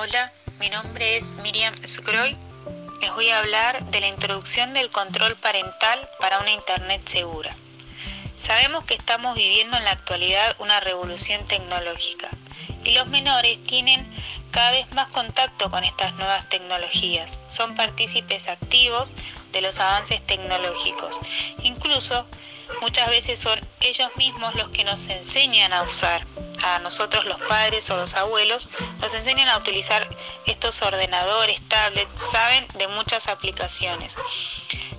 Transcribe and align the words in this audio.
Hola, 0.00 0.32
mi 0.60 0.68
nombre 0.68 1.16
es 1.16 1.32
Miriam 1.42 1.74
Sucroy. 1.84 2.36
Les 3.00 3.12
voy 3.14 3.30
a 3.30 3.40
hablar 3.40 3.84
de 3.90 4.00
la 4.00 4.06
introducción 4.06 4.72
del 4.72 4.90
control 4.90 5.34
parental 5.34 6.08
para 6.20 6.38
una 6.38 6.52
Internet 6.52 7.02
segura. 7.08 7.50
Sabemos 8.38 8.84
que 8.84 8.94
estamos 8.94 9.34
viviendo 9.34 9.76
en 9.76 9.82
la 9.82 9.90
actualidad 9.90 10.54
una 10.60 10.78
revolución 10.78 11.44
tecnológica 11.48 12.28
y 12.84 12.92
los 12.92 13.08
menores 13.08 13.60
tienen 13.64 14.08
cada 14.52 14.70
vez 14.70 14.86
más 14.94 15.08
contacto 15.08 15.68
con 15.68 15.82
estas 15.82 16.14
nuevas 16.14 16.48
tecnologías. 16.48 17.40
Son 17.48 17.74
partícipes 17.74 18.46
activos 18.46 19.16
de 19.50 19.62
los 19.62 19.80
avances 19.80 20.24
tecnológicos. 20.24 21.18
Incluso 21.64 22.24
muchas 22.80 23.08
veces 23.10 23.38
son 23.38 23.58
ellos 23.80 24.10
mismos 24.16 24.54
los 24.54 24.68
que 24.70 24.84
nos 24.84 25.08
enseñan 25.08 25.72
a 25.72 25.82
usar 25.82 26.26
a 26.62 26.78
nosotros 26.80 27.24
los 27.24 27.40
padres 27.42 27.88
o 27.90 27.96
los 27.96 28.14
abuelos, 28.14 28.68
nos 29.00 29.14
enseñan 29.14 29.48
a 29.48 29.58
utilizar 29.58 30.08
estos 30.46 30.82
ordenadores, 30.82 31.60
tablets, 31.68 32.20
saben 32.30 32.66
de 32.74 32.88
muchas 32.88 33.28
aplicaciones. 33.28 34.16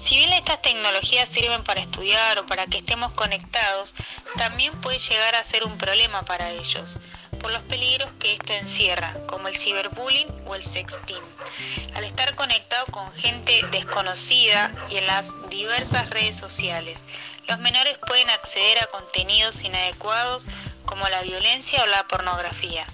Si 0.00 0.16
bien 0.16 0.32
estas 0.32 0.62
tecnologías 0.62 1.28
sirven 1.28 1.64
para 1.64 1.80
estudiar 1.80 2.38
o 2.38 2.46
para 2.46 2.66
que 2.66 2.78
estemos 2.78 3.12
conectados, 3.12 3.94
también 4.36 4.72
puede 4.80 4.98
llegar 4.98 5.34
a 5.34 5.44
ser 5.44 5.64
un 5.64 5.76
problema 5.76 6.22
para 6.24 6.50
ellos 6.50 6.98
por 7.38 7.50
los 7.52 7.62
peligros 7.62 8.10
que 8.18 8.32
esto 8.32 8.52
encierra, 8.52 9.14
como 9.26 9.48
el 9.48 9.56
ciberbullying 9.56 10.28
o 10.46 10.54
el 10.54 10.64
sexting. 10.64 11.22
Al 11.94 12.04
estar 12.04 12.34
conectado 12.34 12.86
con 12.86 13.12
gente 13.14 13.60
desconocida 13.70 14.72
y 14.90 14.96
en 14.96 15.06
las 15.06 15.32
diversas 15.50 16.10
redes 16.10 16.36
sociales, 16.36 17.04
los 17.48 17.58
menores 17.58 17.96
pueden 18.06 18.28
acceder 18.30 18.78
a 18.82 18.86
contenidos 18.86 19.62
inadecuados 19.64 20.46
como 20.84 21.08
la 21.08 21.22
violencia 21.22 21.82
o 21.82 21.86
la 21.86 22.06
pornografía. 22.08 22.86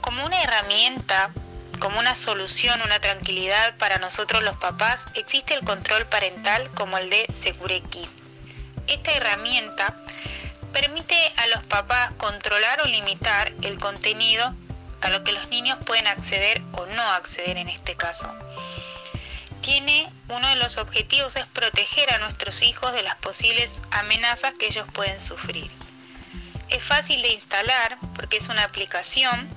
Como 0.00 0.24
una 0.24 0.40
herramienta, 0.42 1.32
como 1.80 1.98
una 1.98 2.16
solución, 2.16 2.80
una 2.82 3.00
tranquilidad 3.00 3.76
para 3.78 3.98
nosotros 3.98 4.42
los 4.42 4.56
papás, 4.56 5.06
existe 5.14 5.54
el 5.54 5.64
control 5.64 6.06
parental 6.06 6.70
como 6.74 6.98
el 6.98 7.10
de 7.10 7.26
Secure 7.32 7.80
Kids. 7.82 8.10
Esta 8.86 9.12
herramienta 9.12 9.96
permite 10.74 11.16
a 11.36 11.46
los 11.46 11.64
papás 11.66 12.10
controlar 12.18 12.82
o 12.82 12.88
limitar 12.88 13.54
el 13.62 13.78
contenido 13.78 14.54
a 15.00 15.08
lo 15.10 15.22
que 15.22 15.32
los 15.32 15.48
niños 15.48 15.78
pueden 15.86 16.06
acceder 16.08 16.60
o 16.72 16.84
no 16.86 17.02
acceder 17.12 17.56
en 17.56 17.68
este 17.68 17.94
caso. 17.94 18.30
Tiene 19.62 20.12
uno 20.28 20.46
de 20.48 20.56
los 20.56 20.76
objetivos 20.76 21.36
es 21.36 21.46
proteger 21.46 22.12
a 22.12 22.18
nuestros 22.18 22.62
hijos 22.62 22.92
de 22.92 23.02
las 23.02 23.14
posibles 23.16 23.80
amenazas 23.92 24.52
que 24.58 24.66
ellos 24.66 24.86
pueden 24.92 25.20
sufrir. 25.20 25.70
Es 26.68 26.84
fácil 26.84 27.22
de 27.22 27.32
instalar 27.32 27.98
porque 28.16 28.38
es 28.38 28.48
una 28.48 28.64
aplicación. 28.64 29.48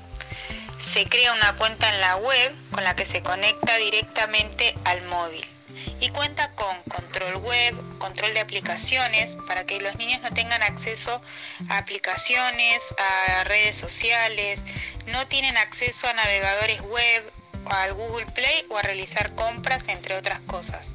Se 0.80 1.06
crea 1.06 1.34
una 1.34 1.56
cuenta 1.56 1.94
en 1.94 2.00
la 2.00 2.16
web 2.18 2.56
con 2.72 2.84
la 2.84 2.96
que 2.96 3.06
se 3.06 3.24
conecta 3.24 3.76
directamente 3.78 4.76
al 4.86 5.04
móvil 5.06 5.57
y 6.00 6.10
cuenta 6.10 6.52
con 6.52 6.82
control 6.84 7.38
web, 7.38 7.98
control 8.00 8.34
de 8.34 8.40
aplicaciones 8.40 9.36
para 9.48 9.66
que 9.66 9.80
los 9.80 9.96
niños 9.96 10.22
no 10.22 10.32
tengan 10.34 10.62
acceso 10.64 11.22
a 11.70 11.78
aplicaciones, 11.78 12.80
a 12.98 13.44
redes 13.46 13.76
sociales, 13.76 14.64
no 15.08 15.28
tienen 15.28 15.58
acceso 15.58 16.08
a 16.08 16.14
navegadores 16.14 16.82
web, 16.82 17.32
al 17.70 17.94
Google 17.94 18.26
Play 18.28 18.66
o 18.70 18.78
a 18.78 18.82
realizar 18.82 19.36
compras, 19.36 19.84
entre 19.88 20.16
otras 20.16 20.40
cosas. 20.42 20.90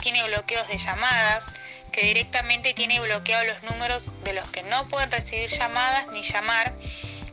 Tiene 0.00 0.22
bloqueos 0.24 0.66
de 0.68 0.78
llamadas, 0.78 1.44
que 1.92 2.06
directamente 2.06 2.74
tiene 2.74 2.98
bloqueados 3.00 3.46
los 3.46 3.62
números 3.70 4.04
de 4.24 4.32
los 4.32 4.48
que 4.48 4.62
no 4.64 4.88
pueden 4.88 5.10
recibir 5.10 5.50
llamadas 5.50 6.08
ni 6.08 6.22
llamar, 6.22 6.74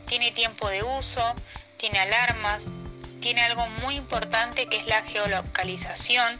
tiene 0.05 0.31
tiempo 0.31 0.69
de 0.69 0.83
uso, 0.83 1.35
tiene 1.77 1.99
alarmas, 1.99 2.65
tiene 3.21 3.41
algo 3.41 3.67
muy 3.81 3.95
importante 3.95 4.67
que 4.67 4.77
es 4.77 4.85
la 4.85 5.01
geolocalización, 5.03 6.39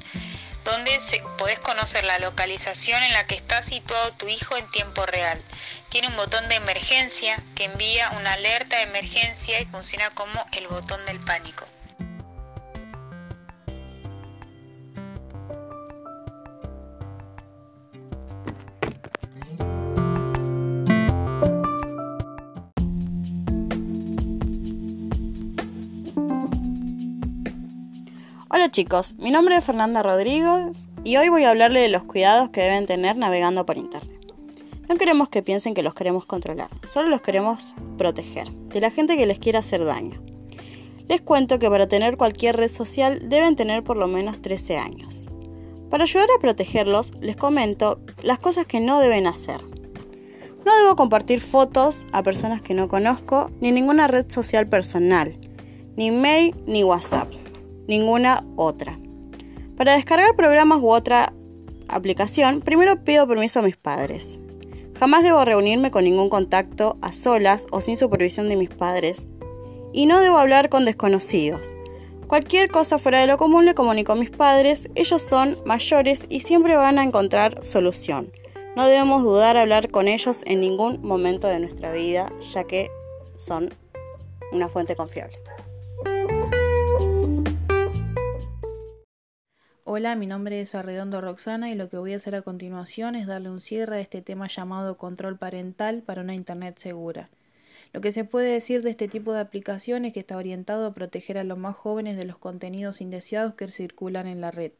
donde 0.63 0.99
se, 0.99 1.21
podés 1.37 1.59
conocer 1.59 2.05
la 2.05 2.19
localización 2.19 3.01
en 3.03 3.13
la 3.13 3.25
que 3.25 3.35
está 3.35 3.63
situado 3.63 4.13
tu 4.13 4.27
hijo 4.27 4.57
en 4.57 4.69
tiempo 4.71 5.05
real. 5.05 5.41
Tiene 5.89 6.07
un 6.07 6.15
botón 6.15 6.47
de 6.49 6.55
emergencia 6.55 7.43
que 7.55 7.65
envía 7.65 8.09
una 8.11 8.33
alerta 8.33 8.77
de 8.77 8.83
emergencia 8.83 9.59
y 9.59 9.65
funciona 9.65 10.09
como 10.11 10.45
el 10.53 10.67
botón 10.67 11.05
del 11.05 11.19
pánico. 11.19 11.70
Hola 28.53 28.69
chicos, 28.69 29.15
mi 29.17 29.31
nombre 29.31 29.55
es 29.55 29.63
Fernanda 29.63 30.03
Rodríguez 30.03 30.89
y 31.05 31.15
hoy 31.15 31.29
voy 31.29 31.45
a 31.45 31.51
hablarle 31.51 31.79
de 31.79 31.87
los 31.87 32.03
cuidados 32.03 32.49
que 32.49 32.59
deben 32.59 32.85
tener 32.85 33.15
navegando 33.15 33.65
por 33.65 33.77
internet. 33.77 34.19
No 34.89 34.97
queremos 34.97 35.29
que 35.29 35.41
piensen 35.41 35.73
que 35.73 35.83
los 35.83 35.93
queremos 35.93 36.25
controlar, 36.25 36.69
solo 36.85 37.07
los 37.07 37.21
queremos 37.21 37.77
proteger 37.97 38.51
de 38.51 38.81
la 38.81 38.91
gente 38.91 39.15
que 39.15 39.25
les 39.25 39.39
quiera 39.39 39.59
hacer 39.59 39.85
daño. 39.85 40.21
Les 41.07 41.21
cuento 41.21 41.59
que 41.59 41.69
para 41.69 41.87
tener 41.87 42.17
cualquier 42.17 42.57
red 42.57 42.67
social 42.67 43.29
deben 43.29 43.55
tener 43.55 43.85
por 43.85 43.95
lo 43.95 44.09
menos 44.09 44.41
13 44.41 44.77
años. 44.77 45.25
Para 45.89 46.03
ayudar 46.03 46.27
a 46.35 46.41
protegerlos, 46.41 47.13
les 47.21 47.37
comento 47.37 48.01
las 48.21 48.39
cosas 48.39 48.65
que 48.65 48.81
no 48.81 48.99
deben 48.99 49.27
hacer. 49.27 49.61
No 50.65 50.75
debo 50.77 50.97
compartir 50.97 51.39
fotos 51.39 52.05
a 52.11 52.21
personas 52.21 52.61
que 52.61 52.73
no 52.73 52.89
conozco, 52.89 53.49
ni 53.61 53.71
ninguna 53.71 54.09
red 54.09 54.29
social 54.29 54.67
personal, 54.67 55.37
ni 55.95 56.11
mail 56.11 56.53
ni 56.67 56.83
WhatsApp 56.83 57.31
ninguna 57.87 58.43
otra. 58.55 58.99
Para 59.77 59.95
descargar 59.95 60.35
programas 60.35 60.79
u 60.81 60.91
otra 60.91 61.33
aplicación, 61.87 62.61
primero 62.61 63.03
pido 63.03 63.27
permiso 63.27 63.59
a 63.59 63.63
mis 63.63 63.77
padres. 63.77 64.39
Jamás 64.99 65.23
debo 65.23 65.43
reunirme 65.43 65.89
con 65.89 66.03
ningún 66.03 66.29
contacto 66.29 66.97
a 67.01 67.11
solas 67.11 67.65
o 67.71 67.81
sin 67.81 67.97
supervisión 67.97 68.49
de 68.49 68.55
mis 68.55 68.69
padres. 68.69 69.27
Y 69.93 70.05
no 70.05 70.19
debo 70.19 70.37
hablar 70.37 70.69
con 70.69 70.85
desconocidos. 70.85 71.73
Cualquier 72.27 72.69
cosa 72.69 72.97
fuera 72.97 73.19
de 73.19 73.27
lo 73.27 73.37
común 73.37 73.65
le 73.65 73.73
comunico 73.73 74.13
a 74.13 74.15
mis 74.15 74.29
padres, 74.29 74.89
ellos 74.95 75.21
son 75.21 75.57
mayores 75.65 76.27
y 76.29 76.41
siempre 76.41 76.75
van 76.75 76.97
a 76.97 77.03
encontrar 77.03 77.63
solución. 77.63 78.31
No 78.77 78.85
debemos 78.85 79.23
dudar 79.23 79.57
hablar 79.57 79.91
con 79.91 80.07
ellos 80.07 80.43
en 80.45 80.61
ningún 80.61 81.01
momento 81.01 81.47
de 81.47 81.59
nuestra 81.59 81.91
vida, 81.91 82.31
ya 82.53 82.63
que 82.63 82.89
son 83.35 83.73
una 84.53 84.69
fuente 84.69 84.95
confiable. 84.95 85.40
Hola, 89.83 90.15
mi 90.15 90.27
nombre 90.27 90.61
es 90.61 90.75
Arredondo 90.75 91.21
Roxana 91.21 91.71
y 91.71 91.75
lo 91.75 91.89
que 91.89 91.97
voy 91.97 92.13
a 92.13 92.17
hacer 92.17 92.35
a 92.35 92.43
continuación 92.43 93.15
es 93.15 93.25
darle 93.25 93.49
un 93.49 93.59
cierre 93.59 93.95
a 93.95 93.99
este 93.99 94.21
tema 94.21 94.47
llamado 94.47 94.95
control 94.95 95.39
parental 95.39 96.03
para 96.03 96.21
una 96.21 96.35
Internet 96.35 96.77
segura. 96.77 97.31
Lo 97.91 97.99
que 97.99 98.11
se 98.11 98.23
puede 98.23 98.51
decir 98.51 98.83
de 98.83 98.91
este 98.91 99.07
tipo 99.07 99.33
de 99.33 99.39
aplicación 99.39 100.05
es 100.05 100.13
que 100.13 100.19
está 100.19 100.37
orientado 100.37 100.85
a 100.85 100.93
proteger 100.93 101.39
a 101.39 101.43
los 101.43 101.57
más 101.57 101.75
jóvenes 101.75 102.15
de 102.15 102.25
los 102.25 102.37
contenidos 102.37 103.01
indeseados 103.01 103.55
que 103.55 103.67
circulan 103.69 104.27
en 104.27 104.39
la 104.39 104.51
red. 104.51 104.71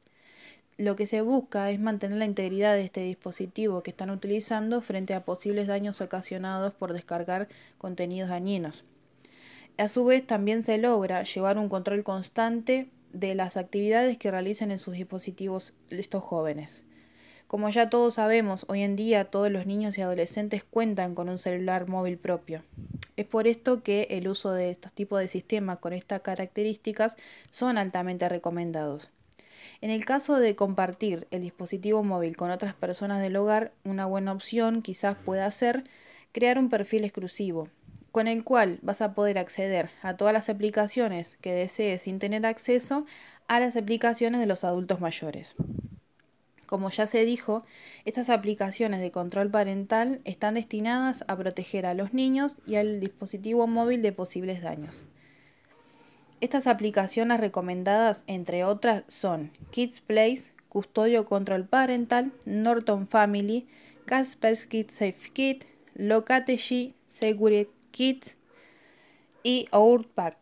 Lo 0.77 0.95
que 0.95 1.07
se 1.07 1.21
busca 1.21 1.71
es 1.71 1.79
mantener 1.79 2.19
la 2.19 2.25
integridad 2.25 2.75
de 2.75 2.83
este 2.83 3.01
dispositivo 3.01 3.81
que 3.81 3.89
están 3.89 4.11
utilizando 4.11 4.81
frente 4.81 5.15
a 5.15 5.23
posibles 5.23 5.65
daños 5.65 5.99
ocasionados 5.99 6.73
por 6.75 6.93
descargar 6.93 7.47
contenidos 7.79 8.29
dañinos. 8.29 8.85
A 9.79 9.87
su 9.87 10.05
vez, 10.05 10.27
también 10.27 10.63
se 10.63 10.77
logra 10.77 11.23
llevar 11.23 11.57
un 11.57 11.69
control 11.69 12.03
constante 12.03 12.91
de 13.13 13.35
las 13.35 13.57
actividades 13.57 14.17
que 14.17 14.31
realicen 14.31 14.71
en 14.71 14.79
sus 14.79 14.93
dispositivos 14.93 15.73
estos 15.89 16.23
jóvenes. 16.23 16.83
Como 17.47 17.69
ya 17.69 17.89
todos 17.89 18.13
sabemos, 18.13 18.65
hoy 18.69 18.81
en 18.81 18.95
día 18.95 19.25
todos 19.25 19.51
los 19.51 19.65
niños 19.65 19.97
y 19.97 20.01
adolescentes 20.01 20.63
cuentan 20.63 21.15
con 21.15 21.27
un 21.27 21.37
celular 21.37 21.89
móvil 21.89 22.17
propio. 22.17 22.63
Es 23.17 23.25
por 23.25 23.45
esto 23.45 23.83
que 23.83 24.07
el 24.11 24.29
uso 24.29 24.53
de 24.53 24.71
estos 24.71 24.93
tipos 24.93 25.19
de 25.19 25.27
sistemas 25.27 25.79
con 25.79 25.91
estas 25.91 26.21
características 26.21 27.17
son 27.49 27.77
altamente 27.77 28.29
recomendados. 28.29 29.11
En 29.81 29.89
el 29.89 30.05
caso 30.05 30.37
de 30.37 30.55
compartir 30.55 31.27
el 31.31 31.41
dispositivo 31.41 32.03
móvil 32.03 32.37
con 32.37 32.51
otras 32.51 32.73
personas 32.73 33.21
del 33.21 33.35
hogar, 33.35 33.73
una 33.83 34.05
buena 34.05 34.31
opción 34.31 34.81
quizás 34.81 35.17
pueda 35.17 35.51
ser 35.51 35.83
crear 36.31 36.57
un 36.57 36.69
perfil 36.69 37.03
exclusivo, 37.03 37.67
con 38.11 38.27
el 38.27 38.43
cual 38.43 38.79
vas 38.81 39.01
a 39.01 39.13
poder 39.13 39.37
acceder 39.37 39.89
a 40.01 40.17
todas 40.17 40.33
las 40.33 40.49
aplicaciones 40.49 41.37
que 41.37 41.53
desees 41.53 42.03
sin 42.03 42.19
tener 42.19 42.45
acceso 42.45 43.05
a 43.47 43.59
las 43.59 43.75
aplicaciones 43.75 44.41
de 44.41 44.47
los 44.47 44.63
adultos 44.63 44.99
mayores. 44.99 45.55
Como 46.65 46.89
ya 46.89 47.05
se 47.05 47.25
dijo, 47.25 47.65
estas 48.05 48.29
aplicaciones 48.29 49.01
de 49.01 49.11
control 49.11 49.49
parental 49.49 50.21
están 50.23 50.53
destinadas 50.53 51.25
a 51.27 51.35
proteger 51.35 51.85
a 51.85 51.93
los 51.93 52.13
niños 52.13 52.61
y 52.65 52.75
al 52.75 52.99
dispositivo 52.99 53.67
móvil 53.67 54.01
de 54.01 54.13
posibles 54.13 54.61
daños. 54.61 55.05
Estas 56.39 56.67
aplicaciones 56.67 57.39
recomendadas, 57.39 58.23
entre 58.27 58.63
otras, 58.63 59.03
son 59.07 59.51
Kids 59.71 59.99
Place, 60.01 60.53
Custodio 60.69 61.25
Control 61.25 61.67
Parental, 61.67 62.31
Norton 62.45 63.05
Family, 63.05 63.67
Kaspersky 64.05 64.83
Safe 64.83 65.29
Kit, 65.33 65.65
Locategy, 65.93 66.95
Security 67.09 67.69
Kit 67.91 68.35
y 69.43 69.67
Outback. 69.71 70.40